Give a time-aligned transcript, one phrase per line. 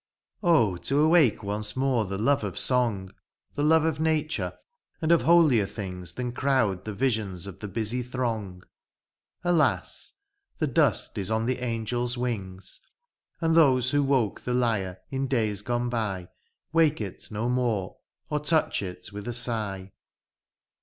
[0.41, 0.77] Oh!
[0.77, 3.13] to awake once more the love of song.
[3.53, 4.57] The loye of nature,
[4.99, 8.63] and of holier things Than crowd the visions of the busy throng:
[9.43, 10.13] Alas!
[10.57, 12.81] the dust is on the angel's wings,
[13.41, 16.29] And those who woke the lyre in days gone by
[16.73, 17.97] Wake it no more,
[18.27, 19.91] or touch it with a sigh.